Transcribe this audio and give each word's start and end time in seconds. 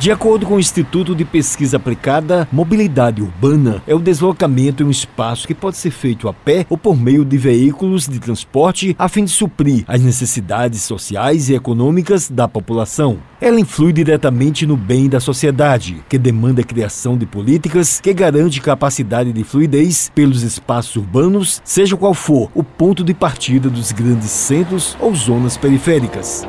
De 0.00 0.10
acordo 0.10 0.46
com 0.46 0.54
o 0.54 0.58
Instituto 0.58 1.14
de 1.14 1.26
Pesquisa 1.26 1.76
Aplicada, 1.76 2.48
mobilidade 2.50 3.20
urbana 3.20 3.82
é 3.86 3.94
o 3.94 3.98
deslocamento 3.98 4.82
em 4.82 4.86
um 4.86 4.90
espaço 4.90 5.46
que 5.46 5.54
pode 5.54 5.76
ser 5.76 5.90
feito 5.90 6.26
a 6.26 6.32
pé 6.32 6.64
ou 6.70 6.78
por 6.78 6.96
meio 6.96 7.22
de 7.22 7.36
veículos 7.36 8.08
de 8.08 8.18
transporte 8.18 8.96
a 8.98 9.10
fim 9.10 9.26
de 9.26 9.30
suprir 9.30 9.84
as 9.86 10.00
necessidades 10.00 10.80
sociais 10.80 11.50
e 11.50 11.54
econômicas 11.54 12.30
da 12.30 12.48
população. 12.48 13.18
Ela 13.42 13.60
influi 13.60 13.92
diretamente 13.92 14.64
no 14.64 14.74
bem 14.74 15.06
da 15.06 15.20
sociedade, 15.20 16.02
que 16.08 16.16
demanda 16.16 16.62
a 16.62 16.64
criação 16.64 17.18
de 17.18 17.26
políticas 17.26 18.00
que 18.00 18.14
garante 18.14 18.58
capacidade 18.62 19.34
de 19.34 19.44
fluidez 19.44 20.10
pelos 20.14 20.42
espaços 20.42 20.96
urbanos, 20.96 21.60
seja 21.62 21.94
qual 21.94 22.14
for 22.14 22.50
o 22.54 22.64
ponto 22.64 23.04
de 23.04 23.12
partida 23.12 23.68
dos 23.68 23.92
grandes 23.92 24.30
centros 24.30 24.96
ou 24.98 25.14
zonas 25.14 25.58
periféricas. 25.58 26.48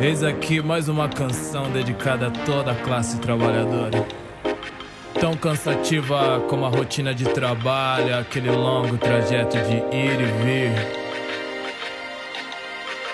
Eis 0.00 0.22
aqui 0.24 0.60
mais 0.60 0.88
uma 0.88 1.08
canção 1.08 1.70
dedicada 1.70 2.26
a 2.26 2.30
toda 2.30 2.72
a 2.72 2.74
classe 2.74 3.18
trabalhadora. 3.18 4.06
Tão 5.20 5.36
cansativa 5.36 6.40
como 6.48 6.64
a 6.64 6.68
rotina 6.68 7.14
de 7.14 7.24
trabalho, 7.24 8.18
aquele 8.18 8.50
longo 8.50 8.98
trajeto 8.98 9.56
de 9.56 9.76
ir 9.96 10.20
e 10.20 10.26
vir. 10.42 10.72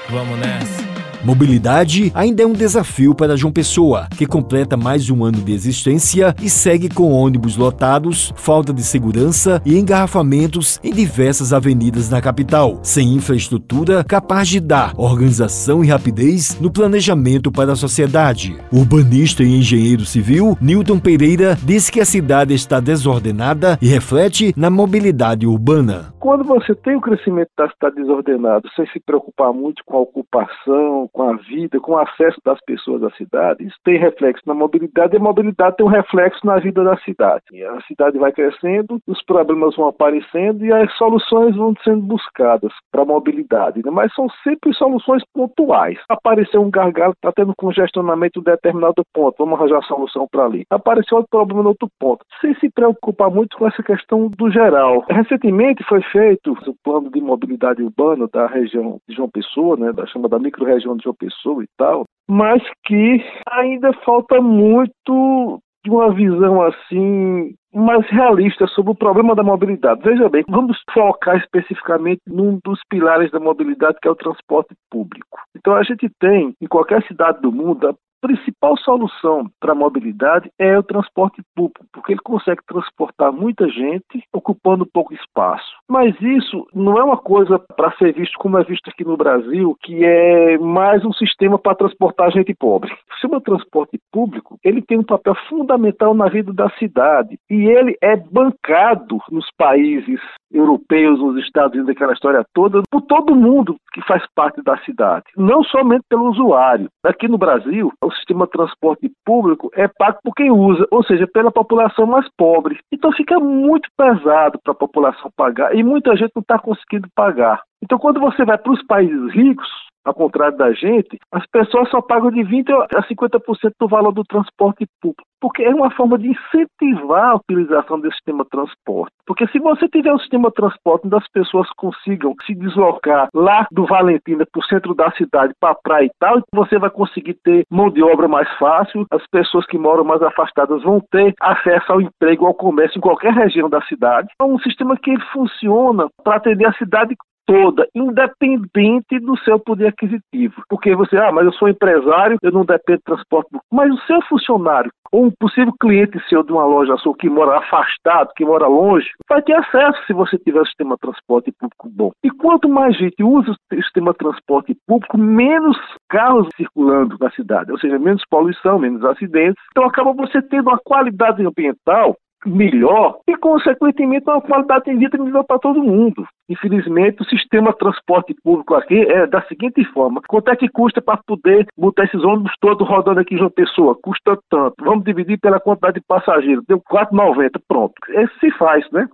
Vamos 0.09 0.39
nessa. 0.39 0.90
Mobilidade 1.23 2.11
ainda 2.15 2.43
é 2.43 2.47
um 2.47 2.55
desafio 2.55 3.15
para 3.15 3.37
João 3.37 3.53
Pessoa, 3.53 4.09
que 4.17 4.25
completa 4.25 4.75
mais 4.75 5.11
um 5.11 5.23
ano 5.23 5.37
de 5.37 5.53
existência 5.53 6.35
e 6.43 6.49
segue 6.49 6.89
com 6.89 7.13
ônibus 7.13 7.59
lotados, 7.59 8.33
falta 8.37 8.73
de 8.73 8.83
segurança 8.83 9.61
e 9.67 9.79
engarrafamentos 9.79 10.81
em 10.83 10.93
diversas 10.93 11.53
avenidas 11.53 12.09
na 12.09 12.23
capital, 12.23 12.81
sem 12.83 13.13
infraestrutura 13.13 14.03
capaz 14.03 14.49
de 14.49 14.61
dar 14.61 14.95
organização 14.97 15.85
e 15.85 15.89
rapidez 15.89 16.59
no 16.59 16.73
planejamento 16.73 17.53
para 17.53 17.73
a 17.73 17.77
sociedade. 17.77 18.57
Urbanista 18.73 19.43
e 19.43 19.59
engenheiro 19.59 20.07
civil, 20.07 20.57
Newton 20.59 20.99
Pereira 20.99 21.55
diz 21.63 21.91
que 21.91 22.01
a 22.01 22.07
cidade 22.07 22.55
está 22.55 22.81
desordenada 22.81 23.79
e 23.83 23.89
reflete 23.89 24.55
na 24.57 24.71
mobilidade 24.71 25.47
urbana. 25.47 26.15
Quando 26.19 26.45
você 26.45 26.75
tem 26.75 26.97
o 26.97 27.01
crescimento 27.01 27.51
da 27.59 27.69
cidade 27.71 27.97
desordenado, 27.97 28.69
sem 28.75 28.87
se 28.89 29.01
preocupar 29.01 29.53
muito 29.53 29.83
com 29.85 29.97
a 29.97 30.01
ocupação, 30.01 31.10
com 31.13 31.23
a 31.29 31.37
vida, 31.37 31.81
com 31.81 31.93
o 31.93 31.99
acesso 31.99 32.41
das 32.45 32.59
pessoas 32.65 33.03
à 33.03 33.11
cidade, 33.11 33.65
isso 33.65 33.77
tem 33.85 33.99
reflexo 33.99 34.43
na 34.47 34.55
mobilidade 34.55 35.15
e 35.15 35.19
a 35.19 35.23
mobilidade 35.23 35.77
tem 35.77 35.87
um 35.87 35.91
reflexo 35.91 36.45
na 36.47 36.59
vida 36.59 36.83
da 36.83 36.97
cidade. 36.99 37.65
A 37.65 37.81
cidade 37.83 38.19
vai 38.19 38.33
crescendo, 38.33 38.99
os 39.07 39.23
problemas 39.25 39.77
vão 39.77 39.89
aparecendo 39.89 40.65
e 40.65 40.73
as 40.73 40.93
soluções 40.97 41.57
vão 41.57 41.75
sendo 41.85 42.03
buscadas 42.03 42.73
para 42.91 43.03
a 43.03 43.07
mobilidade, 43.07 43.83
né? 43.85 43.91
mas 43.91 44.13
são 44.15 44.29
sempre 44.43 44.73
soluções 44.75 45.23
pontuais. 45.33 45.99
Apareceu 46.09 46.63
um 46.63 46.71
gargalo, 46.71 47.13
está 47.13 47.33
tendo 47.33 47.55
congestionamento 47.57 48.41
em 48.41 48.43
determinado 48.43 49.03
ponto, 49.13 49.37
vamos 49.39 49.59
arranjar 49.59 49.83
solução 49.85 50.27
para 50.31 50.45
ali. 50.45 50.65
Apareceu 50.71 51.19
outro 51.19 51.31
problema 51.31 51.63
no 51.63 51.69
outro 51.71 51.89
ponto, 51.99 52.25
sem 52.41 52.55
se 52.57 52.71
preocupar 52.71 53.31
muito 53.31 53.57
com 53.57 53.67
essa 53.67 53.83
questão 53.83 54.29
do 54.29 54.51
geral. 54.51 55.05
Recentemente 55.09 55.85
foi 55.85 56.03
feito 56.03 56.53
o 56.53 56.75
plano 56.83 57.11
de 57.11 57.21
mobilidade 57.21 57.83
urbana 57.83 58.29
da 58.33 58.47
região 58.47 59.01
de 59.09 59.17
João 59.17 59.29
Pessoa, 59.29 59.77
né, 59.77 59.93
da 59.93 60.07
chamada 60.07 60.39
micro-região 60.39 60.97
de 61.01 61.05
João 61.05 61.17
Pessoa 61.17 61.63
e 61.63 61.69
tal, 61.77 62.05
mas 62.29 62.63
que 62.87 63.25
ainda 63.49 63.93
falta 64.05 64.41
muito 64.41 65.61
de 65.85 65.91
uma 65.91 66.13
visão 66.13 66.63
assim 66.63 67.55
mais 67.73 68.05
realista 68.11 68.67
sobre 68.69 68.93
o 68.93 68.97
problema 68.97 69.35
da 69.35 69.43
mobilidade. 69.43 70.03
Veja 70.03 70.29
bem, 70.29 70.45
vamos 70.49 70.77
focar 70.93 71.37
especificamente 71.37 72.21
num 72.27 72.59
dos 72.65 72.81
pilares 72.89 73.31
da 73.31 73.39
mobilidade, 73.39 73.99
que 74.03 74.09
é 74.09 74.11
o 74.11 74.17
transporte 74.17 74.75
público. 74.91 75.39
Então, 75.57 75.75
a 75.77 75.83
gente 75.83 76.09
tem, 76.19 76.53
em 76.61 76.67
qualquer 76.67 77.03
cidade 77.07 77.41
do 77.41 77.53
mundo, 77.53 77.97
principal 78.21 78.77
solução 78.79 79.51
para 79.61 79.73
a 79.73 79.75
mobilidade 79.75 80.51
é 80.59 80.79
o 80.79 80.83
transporte 80.83 81.43
público, 81.55 81.87
porque 81.93 82.13
ele 82.13 82.21
consegue 82.23 82.61
transportar 82.67 83.33
muita 83.33 83.69
gente 83.69 84.23
ocupando 84.33 84.87
pouco 84.87 85.15
espaço. 85.15 85.71
Mas 85.89 86.15
isso 86.21 86.67
não 86.75 86.99
é 86.99 87.05
uma 87.05 87.17
coisa 87.17 87.59
para 87.59 87.93
ser 87.93 88.13
visto 88.13 88.39
como 88.39 88.59
é 88.59 88.65
visto 88.65 88.89
aqui 88.89 89.05
no 89.05 89.17
Brasil, 89.17 89.77
que 89.83 90.05
é 90.05 90.59
mais 90.59 91.05
um 91.05 91.13
sistema 91.13 91.59
para 91.59 91.77
transportar 91.77 92.31
gente 92.31 92.55
pobre. 92.55 92.93
O 92.93 93.13
sistema 93.15 93.39
de 93.39 93.45
transporte 93.45 93.99
público, 94.13 94.59
ele 94.65 94.83
tem 94.83 94.99
um 94.99 95.05
papel 95.05 95.35
fundamental 95.49 96.15
na 96.15 96.29
vida 96.29 96.53
da 96.53 96.69
cidade 96.79 97.39
e 97.51 97.69
ele 97.69 97.97
é 98.03 98.17
bancado 98.17 99.19
nos 99.31 99.47
países 99.57 100.21
europeus, 100.53 101.21
nos 101.21 101.43
Estados 101.45 101.75
Unidos, 101.75 101.95
aquela 101.95 102.13
história 102.13 102.45
toda, 102.53 102.83
por 102.91 103.03
todo 103.03 103.37
mundo 103.37 103.77
que 103.93 104.03
faz 104.03 104.23
parte 104.35 104.63
da 104.63 104.77
cidade, 104.79 105.25
não 105.37 105.63
somente 105.63 106.05
pelo 106.09 106.29
usuário. 106.29 106.89
Aqui 107.05 107.29
no 107.29 107.39
Brasil, 107.39 107.93
o 108.03 108.10
sistema 108.13 108.47
de 108.47 108.53
transporte 108.53 109.11
público 109.25 109.71
é 109.75 109.89
pago 109.89 110.19
por 110.23 110.35
quem 110.35 110.51
usa, 110.51 110.87
ou 110.91 111.03
seja, 111.05 111.27
pela 111.27 111.51
população 111.51 112.07
mais 112.07 112.29
pobre. 112.37 112.79
Então 112.93 113.13
fica 113.13 113.39
muito 113.39 113.89
pesado 113.97 114.59
para 114.63 114.73
a 114.73 114.77
população 114.77 115.31
pagar 115.37 115.75
e 115.75 115.83
muita 115.83 116.17
gente 116.17 116.33
não 116.35 116.43
está 116.43 116.59
conseguindo 116.59 117.09
pagar. 117.15 117.63
Então, 117.83 117.99
quando 117.99 118.21
você 118.21 118.45
vai 118.45 118.59
para 118.59 118.73
os 118.73 118.83
países 118.85 119.33
ricos, 119.33 119.69
ao 120.05 120.15
contrário 120.15 120.57
da 120.57 120.73
gente, 120.73 121.19
as 121.33 121.47
pessoas 121.47 121.89
só 121.91 122.01
pagam 122.01 122.31
de 122.31 122.41
20% 122.41 122.87
a 122.95 123.03
50% 123.03 123.73
do 123.79 123.89
valor 123.89 124.13
do 124.13 124.25
transporte 124.25 124.87
público, 125.01 125.25
porque 125.41 125.63
é 125.63 125.75
uma 125.75 125.91
forma 125.91 126.19
de 126.19 126.29
incentivar 126.29 127.31
a 127.31 127.35
utilização 127.37 128.01
desse 128.01 128.17
sistema 128.17 128.45
de 128.45 128.51
transporte. 128.51 129.13
Porque 129.27 129.47
se 129.49 129.59
você 129.59 129.89
tiver 129.89 130.13
um 130.13 130.19
sistema 130.19 130.49
de 130.49 130.55
transporte 130.55 131.07
onde 131.07 131.17
as 131.17 131.29
pessoas 131.29 131.69
consigam 131.77 132.35
se 132.47 132.55
deslocar 132.55 133.29
lá 133.35 133.67
do 133.71 133.87
Valentina 133.87 134.45
para 134.51 134.61
o 134.61 134.65
centro 134.65 134.95
da 134.95 135.11
cidade, 135.13 135.55
para 135.61 135.71
a 135.71 135.75
praia 135.75 136.07
e 136.07 136.11
tal, 136.19 136.43
você 136.53 136.79
vai 136.79 136.91
conseguir 136.91 137.35
ter 137.43 137.65
mão 137.71 137.91
de 137.91 138.03
obra 138.03 138.29
mais 138.29 138.49
fácil, 138.59 139.07
as 139.11 139.27
pessoas 139.31 139.67
que 139.67 139.79
moram 139.79 140.05
mais 140.05 140.23
afastadas 140.23 140.83
vão 140.83 141.01
ter 141.11 141.35
acesso 141.41 141.93
ao 141.93 142.01
emprego, 142.01 142.47
ao 142.47 142.55
comércio 142.55 142.99
em 142.99 143.03
qualquer 143.03 143.33
região 143.33 143.69
da 143.69 143.81
cidade. 143.83 144.29
É 144.41 144.45
um 144.45 144.59
sistema 144.59 144.97
que 144.97 145.19
funciona 145.33 146.09
para 146.25 146.37
atender 146.37 146.67
a 146.67 146.73
cidade 146.75 147.15
toda, 147.51 147.89
independente 147.95 149.19
do 149.19 149.37
seu 149.39 149.59
poder 149.59 149.89
aquisitivo. 149.89 150.63
Porque 150.69 150.95
você, 150.95 151.17
ah, 151.17 151.33
mas 151.33 151.45
eu 151.45 151.53
sou 151.53 151.69
empresário, 151.69 152.39
eu 152.41 152.53
não 152.53 152.65
dependo 152.65 152.99
de 152.99 153.05
transporte 153.05 153.49
público. 153.51 153.67
Mas 153.73 153.93
o 153.93 154.01
seu 154.07 154.23
funcionário, 154.23 154.91
ou 155.11 155.27
um 155.27 155.33
possível 155.33 155.73
cliente 155.81 156.21
seu 156.29 156.45
de 156.45 156.53
uma 156.53 156.65
loja 156.65 156.97
sua 156.99 157.17
que 157.17 157.29
mora 157.29 157.59
afastado, 157.59 158.31
que 158.37 158.45
mora 158.45 158.69
longe, 158.69 159.09
vai 159.29 159.43
ter 159.43 159.55
acesso 159.55 159.99
se 160.07 160.13
você 160.13 160.39
tiver 160.39 160.61
o 160.61 160.67
sistema 160.67 160.95
de 160.95 161.01
transporte 161.01 161.53
público 161.59 161.89
bom. 161.91 162.13
E 162.23 162.31
quanto 162.31 162.69
mais 162.69 162.97
gente 162.97 163.21
usa 163.23 163.51
o 163.51 163.75
sistema 163.75 164.13
de 164.13 164.19
transporte 164.19 164.77
público, 164.87 165.19
menos 165.19 165.77
carros 166.09 166.49
circulando 166.57 167.17
na 167.21 167.31
cidade, 167.33 167.73
ou 167.73 167.79
seja, 167.79 167.99
menos 167.99 168.23
poluição, 168.31 168.79
menos 168.79 169.05
acidentes. 169.05 169.61
Então 169.73 169.85
acaba 169.85 170.13
você 170.13 170.41
tendo 170.43 170.69
uma 170.69 170.79
qualidade 170.79 171.45
ambiental 171.45 172.17
melhor 172.47 173.19
e, 173.29 173.37
consequentemente, 173.37 174.29
uma 174.29 174.41
qualidade 174.41 174.85
de 174.85 174.97
vida 174.97 175.19
melhor 175.19 175.45
para 175.45 175.59
todo 175.59 175.83
mundo. 175.83 176.27
Infelizmente, 176.49 177.23
o 177.23 177.25
sistema 177.25 177.73
de 177.73 177.79
transporte 177.79 178.35
público 178.43 178.75
aqui 178.75 179.01
é 179.01 179.27
da 179.27 179.43
seguinte 179.43 179.85
forma: 179.93 180.21
quanto 180.29 180.51
é 180.51 180.57
que 180.57 180.69
custa 180.69 181.01
para 181.01 181.21
poder 181.27 181.67
botar 181.77 182.05
esses 182.05 182.23
ônibus 182.23 182.53
todos 182.61 182.87
rodando 182.89 183.21
aqui 183.21 183.35
em 183.35 183.39
João 183.39 183.51
Pessoa? 183.51 183.97
Custa 184.03 184.39
tanto. 184.51 184.75
Vamos 184.81 185.05
dividir 185.05 185.39
pela 185.39 185.61
quantidade 185.61 186.01
de 186.01 186.07
passageiros. 186.07 186.65
Deu 186.67 186.81
4,90. 186.81 187.61
Pronto. 187.69 187.95
Esse 188.11 188.39
se 188.41 188.51
faz, 188.53 188.85
né? 188.91 189.09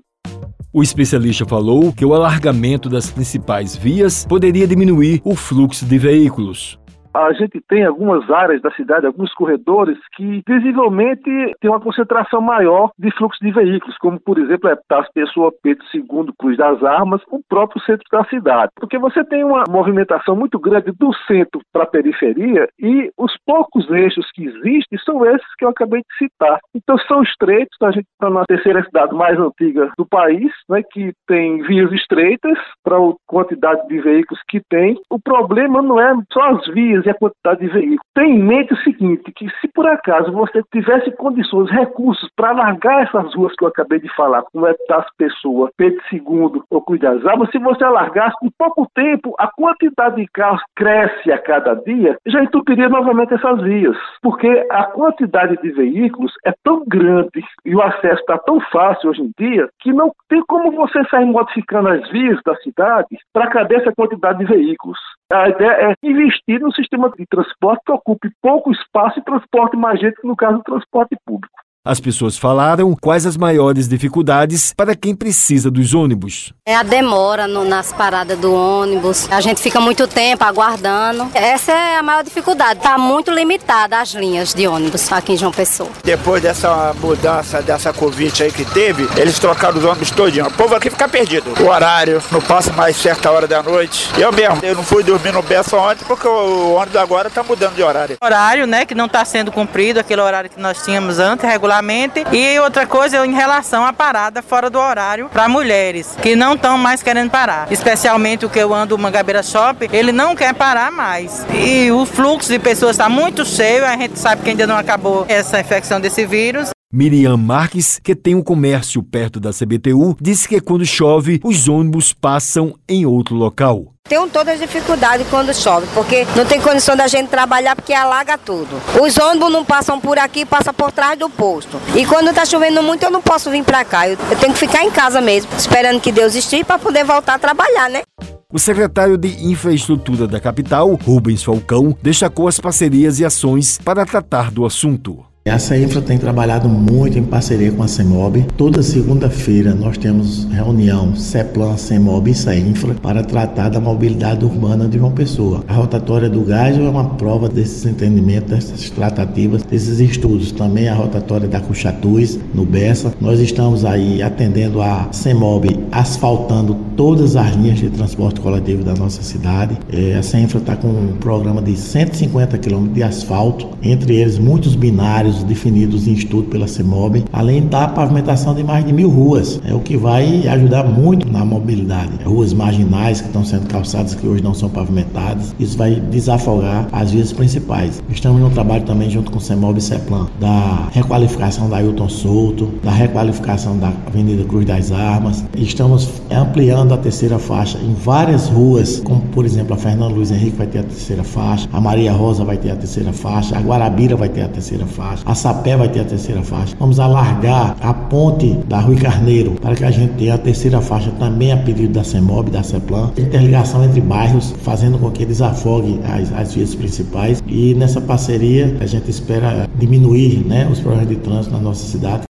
O 0.72 0.82
especialista 0.82 1.46
falou 1.46 1.92
que 1.92 2.04
o 2.04 2.12
alargamento 2.12 2.88
das 2.88 3.10
principais 3.10 3.74
vias 3.74 4.26
poderia 4.26 4.66
diminuir 4.66 5.22
o 5.24 5.34
fluxo 5.34 5.86
de 5.86 5.96
veículos 5.96 6.78
a 7.16 7.32
gente 7.32 7.60
tem 7.68 7.84
algumas 7.84 8.28
áreas 8.30 8.60
da 8.60 8.70
cidade, 8.72 9.06
alguns 9.06 9.32
corredores 9.34 9.98
que 10.14 10.42
visivelmente 10.46 11.54
tem 11.60 11.70
uma 11.70 11.80
concentração 11.80 12.40
maior 12.40 12.90
de 12.98 13.10
fluxo 13.12 13.38
de 13.42 13.50
veículos, 13.50 13.96
como 13.98 14.20
por 14.20 14.38
exemplo 14.38 14.68
é 14.68 14.76
as 14.90 15.10
Pessoa, 15.12 15.52
Pedro 15.62 15.84
II, 15.94 16.32
Cruz 16.38 16.56
das 16.56 16.82
Armas, 16.82 17.22
o 17.30 17.40
próprio 17.48 17.82
centro 17.82 18.04
da 18.10 18.24
cidade. 18.24 18.72
Porque 18.76 18.98
você 18.98 19.24
tem 19.24 19.44
uma 19.44 19.64
movimentação 19.68 20.36
muito 20.36 20.58
grande 20.58 20.92
do 20.92 21.12
centro 21.26 21.60
para 21.72 21.84
a 21.84 21.86
periferia 21.86 22.68
e 22.78 23.10
os 23.16 23.32
poucos 23.44 23.90
eixos 23.90 24.30
que 24.34 24.44
existem 24.44 24.98
são 25.04 25.24
esses 25.24 25.54
que 25.58 25.64
eu 25.64 25.70
acabei 25.70 26.00
de 26.00 26.18
citar. 26.18 26.58
Então 26.74 26.98
são 26.98 27.22
estreitos, 27.22 27.76
a 27.82 27.90
gente 27.90 28.06
está 28.12 28.30
na 28.30 28.44
terceira 28.44 28.84
cidade 28.84 29.14
mais 29.14 29.38
antiga 29.38 29.90
do 29.96 30.06
país, 30.06 30.50
né, 30.68 30.82
que 30.90 31.12
tem 31.26 31.62
vias 31.62 31.92
estreitas 31.92 32.58
para 32.82 32.96
a 32.96 33.14
quantidade 33.26 33.86
de 33.88 34.00
veículos 34.00 34.42
que 34.48 34.60
tem. 34.68 34.98
O 35.10 35.18
problema 35.18 35.80
não 35.82 36.00
é 36.00 36.12
só 36.32 36.50
as 36.50 36.66
vias 36.68 37.05
e 37.06 37.10
a 37.10 37.14
quantidade 37.14 37.60
de 37.60 37.68
veículos. 37.68 38.00
Tenha 38.14 38.34
em 38.34 38.42
mente 38.42 38.74
o 38.74 38.76
seguinte, 38.78 39.32
que 39.32 39.48
se 39.60 39.68
por 39.68 39.86
acaso 39.86 40.32
você 40.32 40.62
tivesse 40.72 41.10
condições, 41.12 41.70
recursos 41.70 42.28
para 42.36 42.52
largar 42.52 43.02
essas 43.02 43.34
ruas 43.34 43.54
que 43.56 43.64
eu 43.64 43.68
acabei 43.68 44.00
de 44.00 44.14
falar, 44.14 44.42
como 44.52 44.66
é 44.66 44.74
das 44.88 45.06
pessoas, 45.16 45.70
Pedro 45.76 46.00
II 46.12 46.62
ou 46.70 46.82
Cuidas 46.82 47.24
Águas, 47.26 47.50
se 47.50 47.58
você 47.58 47.84
alargasse 47.84 48.36
em 48.42 48.50
pouco 48.58 48.88
tempo, 48.94 49.34
a 49.38 49.48
quantidade 49.48 50.16
de 50.16 50.26
carros 50.28 50.62
cresce 50.74 51.32
a 51.32 51.38
cada 51.38 51.74
dia, 51.74 52.16
já 52.26 52.42
entupiria 52.42 52.88
novamente 52.88 53.34
essas 53.34 53.60
vias. 53.62 53.96
Porque 54.22 54.66
a 54.70 54.84
quantidade 54.84 55.56
de 55.62 55.70
veículos 55.70 56.32
é 56.44 56.52
tão 56.64 56.84
grande 56.86 57.44
e 57.64 57.74
o 57.74 57.82
acesso 57.82 58.20
está 58.20 58.38
tão 58.38 58.60
fácil 58.72 59.10
hoje 59.10 59.22
em 59.22 59.30
dia 59.38 59.68
que 59.80 59.92
não 59.92 60.10
tem 60.28 60.42
como 60.46 60.72
você 60.72 61.04
sair 61.04 61.26
modificando 61.26 61.88
as 61.88 62.08
vias 62.10 62.40
da 62.44 62.54
cidade 62.56 63.16
para 63.32 63.48
caber 63.48 63.80
essa 63.80 63.92
quantidade 63.94 64.38
de 64.38 64.44
veículos. 64.44 64.98
A 65.32 65.48
ideia 65.48 65.90
é 65.90 65.94
investir 66.04 66.60
no 66.60 66.72
sistema 66.72 66.95
sistema 66.96 67.10
de 67.16 67.26
transporte 67.26 67.82
que 67.84 67.92
ocupe 67.92 68.30
pouco 68.42 68.72
espaço 68.72 69.18
e 69.18 69.24
transporte 69.24 69.76
mais 69.76 70.00
gente, 70.00 70.16
no 70.24 70.34
caso 70.34 70.58
do 70.58 70.64
transporte 70.64 71.16
público. 71.24 71.54
As 71.84 72.00
pessoas 72.00 72.36
falaram 72.36 72.96
quais 73.00 73.26
as 73.26 73.36
maiores 73.36 73.88
dificuldades 73.88 74.72
para 74.74 74.96
quem 74.96 75.14
precisa 75.14 75.70
dos 75.70 75.94
ônibus. 75.94 76.52
É 76.68 76.74
a 76.74 76.82
demora 76.82 77.46
no, 77.46 77.64
nas 77.64 77.92
paradas 77.92 78.36
do 78.36 78.52
ônibus. 78.52 79.28
A 79.30 79.40
gente 79.40 79.62
fica 79.62 79.78
muito 79.78 80.08
tempo 80.08 80.42
aguardando. 80.42 81.30
Essa 81.32 81.70
é 81.70 81.96
a 81.98 82.02
maior 82.02 82.24
dificuldade. 82.24 82.80
Está 82.80 82.98
muito 82.98 83.30
limitada 83.30 84.00
as 84.00 84.08
linhas 84.08 84.52
de 84.52 84.66
ônibus 84.66 85.12
aqui 85.12 85.34
em 85.34 85.36
João 85.36 85.52
Pessoa. 85.52 85.88
Depois 86.02 86.42
dessa 86.42 86.92
mudança, 86.94 87.62
dessa 87.62 87.92
Covid 87.92 88.42
aí 88.42 88.50
que 88.50 88.64
teve, 88.64 89.08
eles 89.16 89.38
trocaram 89.38 89.78
os 89.78 89.84
ônibus 89.84 90.10
todinho. 90.10 90.44
O 90.48 90.52
povo 90.54 90.74
aqui 90.74 90.90
fica 90.90 91.08
perdido. 91.08 91.54
O 91.62 91.68
horário 91.68 92.20
não 92.32 92.40
passa 92.40 92.72
mais 92.72 92.96
certa 92.96 93.30
hora 93.30 93.46
da 93.46 93.62
noite. 93.62 94.10
Eu 94.18 94.32
mesmo, 94.32 94.58
eu 94.64 94.74
não 94.74 94.82
fui 94.82 95.04
dormir 95.04 95.30
no 95.30 95.42
Bessa 95.42 95.76
ontem 95.76 96.04
porque 96.04 96.26
o 96.26 96.72
ônibus 96.72 96.96
agora 96.96 97.28
está 97.28 97.44
mudando 97.44 97.76
de 97.76 97.82
horário. 97.84 98.16
Horário, 98.20 98.66
né, 98.66 98.84
que 98.84 98.92
não 98.92 99.06
está 99.06 99.24
sendo 99.24 99.52
cumprido, 99.52 100.00
aquele 100.00 100.20
horário 100.20 100.50
que 100.50 100.58
nós 100.60 100.82
tínhamos 100.82 101.20
antes, 101.20 101.48
regular 101.48 101.76
regularmente. 101.76 102.24
E 102.32 102.58
outra 102.58 102.88
coisa 102.88 103.24
em 103.24 103.34
relação 103.34 103.86
à 103.86 103.92
parada 103.92 104.42
fora 104.42 104.68
do 104.68 104.80
horário 104.80 105.28
para 105.28 105.48
mulheres 105.48 106.16
que 106.20 106.34
não 106.34 106.55
estão 106.56 106.76
mais 106.76 107.02
querendo 107.02 107.30
parar. 107.30 107.68
Especialmente 107.70 108.44
o 108.44 108.50
que 108.50 108.58
eu 108.58 108.74
ando 108.74 108.94
o 108.94 108.98
Mangabeira 108.98 109.42
Shopping, 109.42 109.88
ele 109.92 110.12
não 110.12 110.34
quer 110.34 110.54
parar 110.54 110.90
mais. 110.90 111.46
E 111.54 111.90
o 111.90 112.04
fluxo 112.04 112.50
de 112.50 112.58
pessoas 112.58 112.92
está 112.92 113.08
muito 113.08 113.44
cheio, 113.44 113.84
a 113.84 113.96
gente 113.96 114.18
sabe 114.18 114.42
que 114.42 114.50
ainda 114.50 114.66
não 114.66 114.76
acabou 114.76 115.24
essa 115.28 115.60
infecção 115.60 116.00
desse 116.00 116.26
vírus. 116.26 116.75
Miriam 116.96 117.36
Marques, 117.36 118.00
que 118.02 118.16
tem 118.16 118.34
um 118.34 118.42
comércio 118.42 119.02
perto 119.02 119.38
da 119.38 119.50
CBTU, 119.50 120.16
disse 120.18 120.48
que 120.48 120.58
quando 120.62 120.86
chove, 120.86 121.38
os 121.44 121.68
ônibus 121.68 122.14
passam 122.14 122.74
em 122.88 123.04
outro 123.04 123.36
local. 123.36 123.92
Tenho 124.08 124.26
todas 124.30 124.54
as 124.54 124.60
dificuldades 124.60 125.26
quando 125.28 125.52
chove, 125.52 125.86
porque 125.92 126.26
não 126.34 126.46
tem 126.46 126.58
condição 126.58 126.96
da 126.96 127.06
gente 127.06 127.28
trabalhar 127.28 127.76
porque 127.76 127.92
alaga 127.92 128.38
tudo. 128.38 128.80
Os 128.98 129.14
ônibus 129.18 129.52
não 129.52 129.62
passam 129.62 130.00
por 130.00 130.18
aqui, 130.18 130.46
passam 130.46 130.72
por 130.72 130.90
trás 130.90 131.18
do 131.18 131.28
posto. 131.28 131.78
E 131.94 132.06
quando 132.06 132.30
está 132.30 132.46
chovendo 132.46 132.82
muito, 132.82 133.02
eu 133.02 133.10
não 133.10 133.20
posso 133.20 133.50
vir 133.50 133.62
para 133.62 133.84
cá. 133.84 134.08
Eu, 134.08 134.16
eu 134.30 134.38
tenho 134.38 134.54
que 134.54 134.60
ficar 134.60 134.82
em 134.82 134.90
casa 134.90 135.20
mesmo, 135.20 135.50
esperando 135.54 136.00
que 136.00 136.10
Deus 136.10 136.34
estive 136.34 136.64
para 136.64 136.78
poder 136.78 137.04
voltar 137.04 137.34
a 137.34 137.38
trabalhar, 137.38 137.90
né? 137.90 138.04
O 138.50 138.58
secretário 138.58 139.18
de 139.18 139.44
Infraestrutura 139.44 140.26
da 140.26 140.40
capital, 140.40 140.94
Rubens 140.94 141.44
Falcão, 141.44 141.94
destacou 142.02 142.48
as 142.48 142.58
parcerias 142.58 143.20
e 143.20 143.24
ações 143.26 143.78
para 143.84 144.06
tratar 144.06 144.50
do 144.50 144.64
assunto. 144.64 145.22
A 145.48 145.60
CEINFRA 145.60 146.02
tem 146.02 146.18
trabalhado 146.18 146.68
muito 146.68 147.16
em 147.16 147.22
parceria 147.22 147.70
com 147.70 147.80
a 147.80 147.86
CEMOB. 147.86 148.46
Toda 148.56 148.82
segunda-feira 148.82 149.76
nós 149.76 149.96
temos 149.96 150.44
reunião 150.50 151.14
CEPLAN, 151.14 151.76
CEMOB 151.76 152.32
e 152.32 152.34
CEINFRA 152.34 152.94
para 152.94 153.22
tratar 153.22 153.68
da 153.68 153.78
mobilidade 153.78 154.44
urbana 154.44 154.88
de 154.88 154.98
uma 154.98 155.12
pessoa. 155.12 155.62
A 155.68 155.74
rotatória 155.74 156.28
do 156.28 156.40
gás 156.40 156.76
é 156.76 156.80
uma 156.80 157.10
prova 157.10 157.48
desses 157.48 157.86
entendimentos, 157.86 158.50
dessas 158.50 158.90
tratativas, 158.90 159.62
desses 159.62 160.00
estudos. 160.00 160.50
Também 160.50 160.88
a 160.88 160.94
rotatória 160.94 161.46
da 161.46 161.60
Cuxatuz, 161.60 162.40
no 162.52 162.66
Bessa. 162.66 163.14
Nós 163.20 163.38
estamos 163.38 163.84
aí 163.84 164.20
atendendo 164.22 164.82
a 164.82 165.08
CEMOB, 165.12 165.78
asfaltando 165.92 166.76
todas 166.96 167.36
as 167.36 167.54
linhas 167.54 167.78
de 167.78 167.88
transporte 167.90 168.40
coletivo 168.40 168.82
da 168.82 168.94
nossa 168.94 169.22
cidade. 169.22 169.78
É, 169.92 170.16
a 170.16 170.24
CEINFRA 170.24 170.58
está 170.58 170.74
com 170.74 170.88
um 170.88 171.16
programa 171.20 171.62
de 171.62 171.76
150 171.76 172.58
quilômetros 172.58 172.94
de 172.96 173.02
asfalto, 173.04 173.68
entre 173.80 174.16
eles 174.16 174.40
muitos 174.40 174.74
binários 174.74 175.35
definidos 175.42 176.06
em 176.06 176.12
estudo 176.12 176.44
pela 176.48 176.66
CEMOB, 176.66 177.24
além 177.32 177.66
da 177.66 177.88
pavimentação 177.88 178.54
de 178.54 178.62
mais 178.62 178.84
de 178.84 178.92
mil 178.92 179.08
ruas, 179.08 179.60
é 179.64 179.74
o 179.74 179.80
que 179.80 179.96
vai 179.96 180.46
ajudar 180.48 180.84
muito 180.84 181.30
na 181.30 181.44
mobilidade. 181.44 182.10
Ruas 182.24 182.52
marginais 182.52 183.20
que 183.20 183.26
estão 183.28 183.44
sendo 183.44 183.66
calçadas 183.68 184.14
que 184.14 184.26
hoje 184.26 184.42
não 184.42 184.54
são 184.54 184.68
pavimentadas, 184.68 185.54
isso 185.58 185.76
vai 185.76 185.94
desafogar 185.94 186.88
as 186.92 187.10
vias 187.10 187.32
principais. 187.32 188.02
Estamos 188.08 188.40
no 188.40 188.50
trabalho 188.50 188.84
também 188.84 189.10
junto 189.10 189.30
com 189.30 189.38
o 189.38 189.40
CEMOB 189.40 189.78
e 189.78 189.82
CEPLAN 189.82 190.26
da 190.40 190.88
requalificação 190.92 191.68
da 191.68 191.76
Ailton 191.78 192.08
Souto, 192.08 192.70
da 192.82 192.90
requalificação 192.90 193.78
da 193.78 193.92
Avenida 194.06 194.44
Cruz 194.44 194.66
das 194.66 194.92
Armas. 194.92 195.44
Estamos 195.56 196.08
ampliando 196.30 196.94
a 196.94 196.96
terceira 196.96 197.38
faixa 197.38 197.78
em 197.78 197.94
várias 197.94 198.48
ruas, 198.48 199.00
como 199.00 199.20
por 199.32 199.44
exemplo 199.44 199.74
a 199.74 199.76
Fernando 199.76 200.14
Luiz 200.14 200.30
Henrique 200.30 200.56
vai 200.56 200.66
ter 200.66 200.80
a 200.80 200.82
terceira 200.82 201.24
faixa, 201.24 201.68
a 201.72 201.80
Maria 201.80 202.12
Rosa 202.12 202.44
vai 202.44 202.56
ter 202.56 202.70
a 202.70 202.76
terceira 202.76 203.12
faixa, 203.12 203.56
a 203.56 203.60
Guarabira 203.60 204.16
vai 204.16 204.28
ter 204.28 204.42
a 204.42 204.48
terceira 204.48 204.86
faixa, 204.86 205.22
a 205.26 205.34
Sapé 205.34 205.76
vai 205.76 205.88
ter 205.88 206.00
a 206.00 206.04
terceira 206.04 206.42
faixa. 206.42 206.76
Vamos 206.78 207.00
alargar 207.00 207.76
a 207.80 207.92
ponte 207.92 208.54
da 208.68 208.78
Rui 208.78 208.96
Carneiro 208.96 209.52
para 209.60 209.74
que 209.74 209.84
a 209.84 209.90
gente 209.90 210.12
tenha 210.14 210.34
a 210.34 210.38
terceira 210.38 210.80
faixa 210.80 211.10
também 211.18 211.50
a 211.52 211.56
pedido 211.56 211.92
da 211.92 212.04
CEMOB, 212.04 212.50
da 212.50 212.62
CEPLAN. 212.62 213.10
Interligação 213.18 213.84
entre 213.84 214.00
bairros, 214.00 214.54
fazendo 214.62 214.98
com 214.98 215.10
que 215.10 215.26
desafogue 215.26 216.00
as, 216.04 216.32
as 216.32 216.54
vias 216.54 216.74
principais. 216.76 217.42
E 217.48 217.74
nessa 217.74 218.00
parceria 218.00 218.76
a 218.80 218.86
gente 218.86 219.10
espera 219.10 219.68
diminuir 219.74 220.46
né, 220.46 220.68
os 220.70 220.78
problemas 220.78 221.08
de 221.08 221.16
trânsito 221.16 221.52
na 221.52 221.60
nossa 221.60 221.84
cidade. 221.84 222.22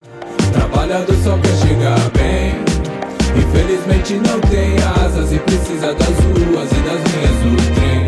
Trabalhador 0.53 1.17
só 1.17 1.37
quer 1.39 1.57
chegar 1.67 1.99
bem. 2.11 2.55
Infelizmente 3.37 4.15
não 4.15 4.41
tem 4.49 4.77
asas 5.03 5.33
e 5.33 5.39
precisa 5.41 5.93
das 5.95 6.09
ruas 6.09 6.71
e 6.71 6.81
das 6.85 7.03
linhas 7.13 7.43
do 7.43 7.75
trem. 7.75 8.04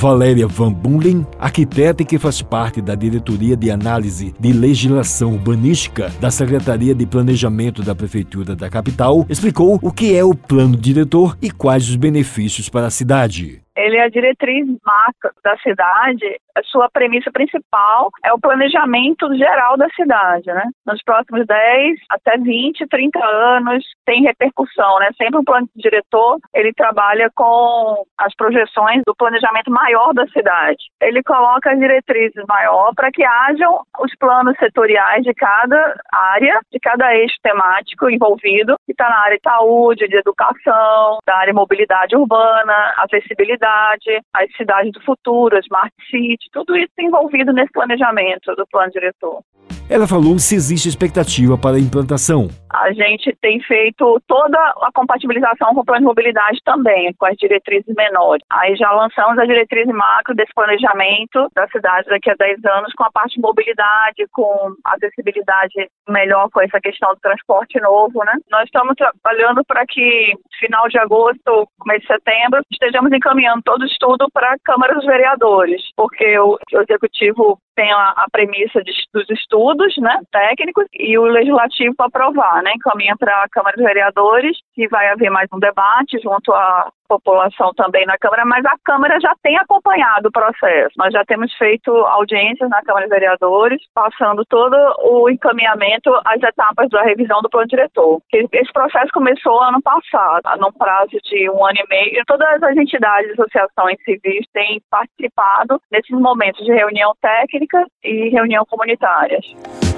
Valéria 0.00 0.46
Van 0.46 0.72
Bunlen, 0.72 1.26
arquiteta 1.38 2.02
que 2.02 2.18
faz 2.18 2.40
parte 2.40 2.80
da 2.80 2.94
Diretoria 2.94 3.54
de 3.54 3.70
Análise 3.70 4.34
de 4.40 4.50
Legislação 4.50 5.34
Urbanística 5.34 6.08
da 6.18 6.30
Secretaria 6.30 6.94
de 6.94 7.04
Planejamento 7.04 7.82
da 7.82 7.94
Prefeitura 7.94 8.56
da 8.56 8.70
capital, 8.70 9.26
explicou 9.28 9.78
o 9.82 9.92
que 9.92 10.16
é 10.16 10.24
o 10.24 10.34
plano 10.34 10.74
diretor 10.74 11.36
e 11.42 11.50
quais 11.50 11.86
os 11.86 11.96
benefícios 11.96 12.70
para 12.70 12.86
a 12.86 12.90
cidade. 12.90 13.60
Ele 13.76 13.98
é 13.98 14.04
a 14.04 14.08
diretriz 14.08 14.66
marca 14.86 15.34
da 15.44 15.58
cidade. 15.58 16.24
A 16.56 16.62
sua 16.64 16.88
premissa 16.90 17.30
principal 17.32 18.10
é 18.24 18.32
o 18.32 18.38
planejamento 18.38 19.34
geral 19.36 19.76
da 19.76 19.88
cidade, 19.90 20.46
né? 20.46 20.64
Nos 20.86 21.02
próximos 21.02 21.46
10 21.46 21.98
até 22.10 22.36
20, 22.36 22.86
30 22.86 23.24
anos 23.24 23.84
tem 24.04 24.22
repercussão, 24.22 24.98
né? 24.98 25.10
Sempre 25.16 25.38
o 25.38 25.40
um 25.40 25.44
plano 25.44 25.68
diretor, 25.76 26.38
ele 26.54 26.72
trabalha 26.72 27.30
com 27.34 28.04
as 28.18 28.34
projeções 28.34 29.02
do 29.06 29.14
planejamento 29.14 29.70
maior 29.70 30.12
da 30.12 30.26
cidade. 30.28 30.78
Ele 31.00 31.22
coloca 31.22 31.72
as 31.72 31.78
diretrizes 31.78 32.44
maior 32.48 32.92
para 32.94 33.10
que 33.10 33.24
hajam 33.24 33.80
os 34.00 34.14
planos 34.16 34.56
setoriais 34.58 35.24
de 35.24 35.32
cada 35.34 35.96
área, 36.12 36.60
de 36.72 36.78
cada 36.78 37.14
eixo 37.14 37.36
temático 37.42 38.10
envolvido, 38.10 38.76
que 38.86 38.92
está 38.92 39.08
na 39.08 39.20
área 39.20 39.36
de 39.36 39.42
saúde, 39.42 40.08
de 40.08 40.16
educação, 40.16 41.18
da 41.26 41.36
área 41.36 41.52
de 41.52 41.58
mobilidade 41.58 42.16
urbana, 42.16 42.94
acessibilidade 42.98 44.20
as 44.34 44.50
cidades 44.56 44.92
do 44.92 45.00
futuro, 45.02 45.56
as 45.56 45.64
Smart 45.70 45.92
City, 46.10 46.39
tudo 46.52 46.76
isso 46.76 46.92
envolvido 46.98 47.52
nesse 47.52 47.72
planejamento 47.72 48.54
do 48.54 48.66
plano 48.66 48.90
diretor. 48.90 49.42
Ela 49.90 50.06
falou 50.06 50.38
se 50.38 50.54
existe 50.54 50.88
expectativa 50.88 51.58
para 51.58 51.74
a 51.74 51.80
implantação. 51.80 52.46
A 52.72 52.92
gente 52.92 53.36
tem 53.42 53.58
feito 53.58 54.22
toda 54.28 54.56
a 54.56 54.88
compatibilização 54.94 55.74
com 55.74 55.80
o 55.80 55.84
plano 55.84 56.02
de 56.02 56.06
mobilidade 56.06 56.60
também, 56.64 57.12
com 57.18 57.26
as 57.26 57.34
diretrizes 57.36 57.92
menores. 57.96 58.40
Aí 58.52 58.76
já 58.76 58.88
lançamos 58.92 59.36
a 59.36 59.44
diretriz 59.44 59.88
macro 59.88 60.32
desse 60.36 60.54
planejamento 60.54 61.48
da 61.56 61.66
cidade 61.66 62.08
daqui 62.08 62.30
a 62.30 62.36
10 62.38 62.64
anos 62.66 62.92
com 62.94 63.02
a 63.02 63.10
parte 63.10 63.34
de 63.34 63.40
mobilidade, 63.40 64.28
com 64.30 64.72
acessibilidade 64.84 65.90
melhor 66.08 66.48
com 66.50 66.60
essa 66.60 66.80
questão 66.80 67.12
do 67.12 67.20
transporte 67.20 67.80
novo, 67.80 68.24
né? 68.24 68.34
Nós 68.48 68.66
estamos 68.66 68.94
trabalhando 68.94 69.64
para 69.64 69.84
que 69.88 70.34
final 70.60 70.88
de 70.88 71.00
agosto, 71.00 71.66
começo 71.80 72.02
de 72.02 72.06
setembro, 72.06 72.60
estejamos 72.70 73.10
encaminhando 73.10 73.62
todo 73.64 73.82
o 73.82 73.86
estudo 73.86 74.28
para 74.32 74.52
a 74.52 74.58
Câmara 74.64 74.94
dos 74.94 75.04
Vereadores, 75.04 75.82
porque 75.96 76.38
o 76.38 76.56
Executivo 76.70 77.58
tem 77.80 77.90
a, 77.92 78.10
a 78.10 78.26
premissa 78.30 78.82
de, 78.84 78.92
dos 79.14 79.24
estudos 79.30 79.96
né, 79.96 80.20
técnicos 80.30 80.84
e 80.92 81.16
o 81.16 81.24
legislativo 81.24 81.94
aprovar, 81.98 82.62
né? 82.62 82.72
Encaminha 82.74 83.16
para 83.18 83.42
a 83.42 83.48
Câmara 83.48 83.74
dos 83.74 83.86
Vereadores, 83.86 84.58
que 84.74 84.86
vai 84.88 85.08
haver 85.08 85.30
mais 85.30 85.48
um 85.50 85.58
debate 85.58 86.20
junto 86.22 86.52
à 86.52 86.92
população 87.10 87.72
também 87.74 88.06
na 88.06 88.16
Câmara, 88.16 88.44
mas 88.46 88.64
a 88.64 88.74
Câmara 88.84 89.18
já 89.20 89.34
tem 89.42 89.56
acompanhado 89.58 90.28
o 90.28 90.32
processo. 90.32 90.94
Nós 90.96 91.12
já 91.12 91.24
temos 91.24 91.52
feito 91.54 91.90
audiências 91.90 92.70
na 92.70 92.80
Câmara 92.82 93.06
dos 93.06 93.14
Vereadores, 93.18 93.82
passando 93.92 94.44
todo 94.48 94.76
o 95.02 95.28
encaminhamento 95.28 96.10
às 96.24 96.40
etapas 96.40 96.88
da 96.90 97.02
revisão 97.02 97.42
do 97.42 97.50
plano 97.50 97.66
diretor. 97.66 98.22
Esse 98.32 98.72
processo 98.72 99.08
começou 99.12 99.60
ano 99.60 99.82
passado, 99.82 100.42
num 100.60 100.72
prazo 100.72 101.16
de 101.24 101.50
um 101.50 101.66
ano 101.66 101.78
e 101.78 101.88
meio, 101.88 102.22
todas 102.26 102.62
as 102.62 102.76
entidades 102.76 103.32
associações 103.32 103.96
civis 104.04 104.46
têm 104.52 104.80
participado 104.88 105.80
nesses 105.90 106.16
momentos 106.18 106.64
de 106.64 106.72
reunião 106.72 107.12
técnica 107.20 107.84
e 108.04 108.28
reunião 108.28 108.64
comunitárias. 108.66 109.44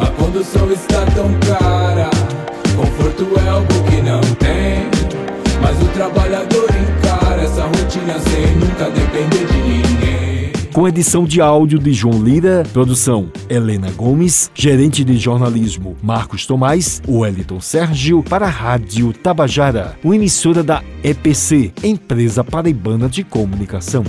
A 0.00 0.07
condução 0.16 0.71
está 0.73 1.04
tão 1.14 1.28
cara, 1.45 2.09
conforto 2.75 3.25
é 3.38 3.49
algo 3.50 3.76
que 3.90 4.00
não 4.00 4.21
tem, 4.40 4.88
mas 5.61 5.81
o 5.83 5.92
trabalhador 5.92 7.02
rotina 7.93 8.19
sem 8.21 8.57
nunca 8.57 8.91
depender 8.91 9.47
de 9.47 9.59
ninguém. 9.59 10.53
Com 10.73 10.89
edição 10.89 11.25
de 11.25 11.43
áudio 11.43 11.79
de 11.79 11.93
João 11.93 12.23
Lira, 12.23 12.63
produção 12.73 13.31
Helena 13.51 13.91
Gomes, 13.91 14.51
gerente 14.55 15.05
de 15.05 15.19
jornalismo 15.19 15.95
Marcos 16.03 16.47
Tomás, 16.47 17.03
Wellington 17.07 17.61
Sérgio, 17.61 18.23
para 18.23 18.47
a 18.47 18.51
Rádio 18.51 19.13
Tabajara, 19.13 19.99
uma 20.03 20.17
emissora 20.17 20.63
da 20.63 20.83
EPC, 21.05 21.73
Empresa 21.85 22.43
Paraibana 22.43 23.11
de 23.11 23.23
Comunicação. 23.23 24.05